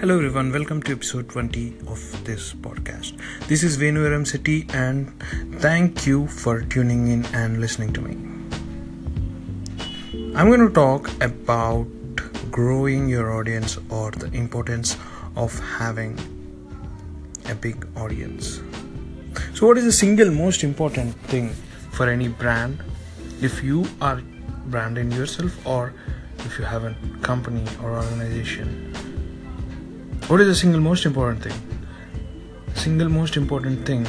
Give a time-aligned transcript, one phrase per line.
[0.00, 3.18] Hello everyone, welcome to episode 20 of this podcast.
[3.48, 5.12] This is Venu Aram City and
[5.60, 8.12] thank you for tuning in and listening to me.
[10.36, 11.88] I'm going to talk about
[12.52, 14.96] growing your audience or the importance
[15.34, 16.16] of having
[17.46, 18.60] a big audience.
[19.54, 21.48] So, what is the single most important thing
[21.90, 22.84] for any brand
[23.42, 24.22] if you are
[24.66, 25.92] branding yourself or
[26.46, 29.07] if you have a company or organization?
[30.28, 31.58] What is the single most important thing?
[32.74, 34.06] Single most important thing,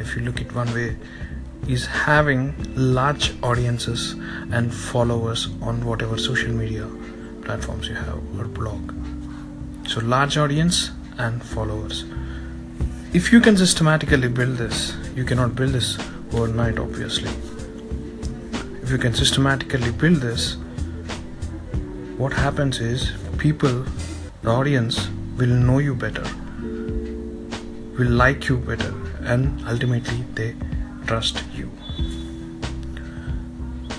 [0.00, 0.96] if you look at one way,
[1.68, 4.16] is having large audiences
[4.50, 6.88] and followers on whatever social media
[7.42, 8.92] platforms you have or blog.
[9.86, 12.06] So, large audience and followers.
[13.12, 15.96] If you can systematically build this, you cannot build this
[16.32, 17.30] overnight, obviously.
[18.82, 20.56] If you can systematically build this,
[22.18, 23.84] what happens is people,
[24.42, 26.24] the audience, will know you better,
[27.98, 30.54] will like you better, and ultimately they
[31.06, 31.70] trust you.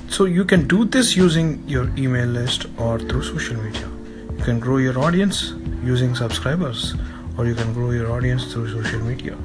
[0.10, 3.90] So you can do this using your email list or through social media.
[4.38, 5.54] You can grow your audience
[5.84, 6.94] using subscribers
[7.38, 9.36] or you can grow your audience through social media.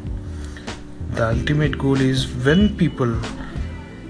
[1.12, 3.16] The ultimate goal is when people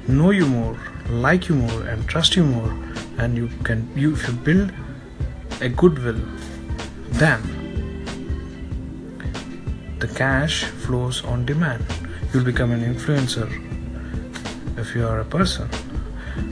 [0.08, 0.76] know you more,
[1.10, 2.76] like you more and trust you more
[3.18, 4.72] and you can you if you build
[5.60, 6.20] a goodwill
[7.22, 7.57] then
[10.00, 11.84] the cash flows on demand.
[12.32, 13.48] You'll become an influencer
[14.78, 15.68] if you are a person.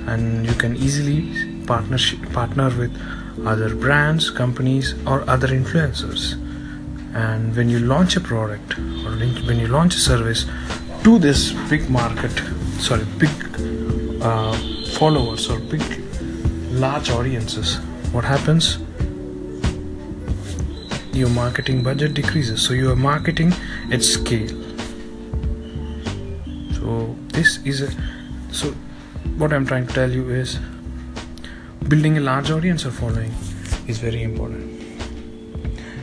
[0.06, 2.92] And you can easily partnership partner with
[3.46, 6.32] other brands companies or other influencers.
[7.14, 9.10] And when you launch a product or
[9.48, 10.46] when you launch a service
[11.06, 12.32] to this big market
[12.80, 13.30] sorry big
[14.20, 14.52] uh,
[14.98, 15.84] followers or big
[16.72, 17.76] large audiences
[18.12, 18.78] what happens
[21.16, 22.62] your marketing budget decreases.
[22.62, 23.52] So you are marketing
[23.90, 24.48] at scale.
[26.74, 27.90] So this is a
[28.52, 28.68] so
[29.42, 30.58] what i'm trying to tell you is
[31.88, 33.34] building a large audience or following
[33.86, 34.72] is very important.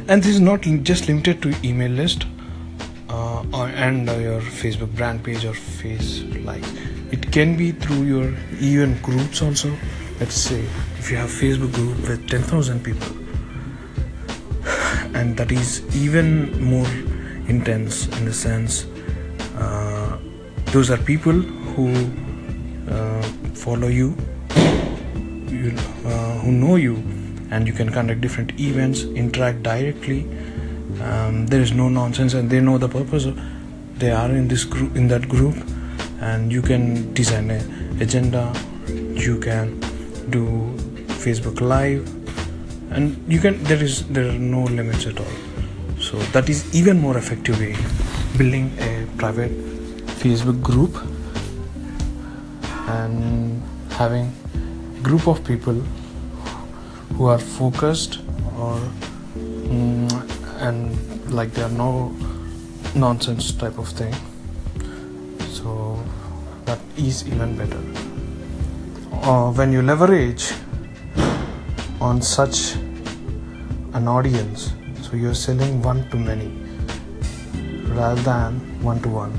[0.08, 2.26] And this is not just limited to email list
[3.10, 6.22] uh, or, and uh, your facebook brand page or face
[6.52, 6.70] likes
[7.12, 9.76] it can be through your even groups also.
[10.20, 10.62] Let's say
[11.00, 13.23] if you have facebook group with 10000 people
[15.14, 16.88] and that is even more
[17.48, 18.86] intense in the sense
[19.58, 20.18] uh,
[20.72, 21.94] those are people who
[22.90, 23.22] uh,
[23.54, 24.16] follow you,
[25.48, 25.72] you
[26.06, 26.96] uh, who know you
[27.52, 30.22] and you can conduct different events interact directly.
[31.02, 33.28] Um, there is no nonsense and they know the purpose.
[33.98, 35.56] They are in this group in that group
[36.22, 38.52] and you can design an agenda.
[38.88, 39.80] You can
[40.30, 40.74] do
[41.24, 42.23] facebook live
[42.94, 45.36] and you can there is there are no limits at all.
[46.00, 47.76] So that is even more effective way
[48.38, 49.52] building a private
[50.22, 50.96] facebook group
[52.88, 53.62] and
[53.92, 54.32] having
[55.02, 55.74] group of people
[57.16, 58.20] who are focused
[58.58, 58.78] or
[59.36, 60.10] mm,
[60.60, 62.16] and like there are no
[62.96, 64.14] nonsense type of thing.
[65.50, 66.04] So
[66.66, 67.82] that is even better.
[69.24, 70.52] Uh, when you leverage
[72.02, 72.76] on such
[73.94, 74.74] an audience.
[75.02, 76.48] So you're selling one to many
[77.94, 79.34] rather than one to one.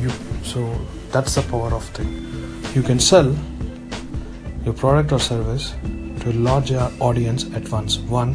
[0.00, 0.10] You,
[0.42, 0.60] so
[1.10, 2.08] that's the power of thing.
[2.74, 3.34] You can sell
[4.64, 5.74] your product or service
[6.20, 8.34] to a larger audience at once one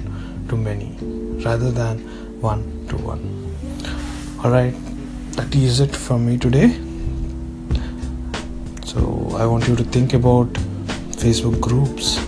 [0.49, 0.97] to many
[1.43, 1.99] rather than
[2.41, 3.21] one to one.
[4.43, 4.73] All right
[5.35, 6.69] that is it from me today.
[8.85, 10.47] So i want you to think about
[11.23, 12.19] facebook groups.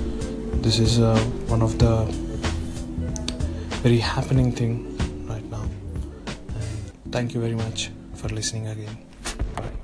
[0.62, 1.18] This is uh,
[1.48, 2.27] one of the
[3.88, 4.72] very happening thing
[5.30, 5.64] right now.
[5.64, 8.98] And thank you very much for listening again.
[9.56, 9.77] Bye